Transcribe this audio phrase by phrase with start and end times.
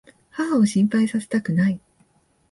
[0.31, 1.79] 母を心配させたくない。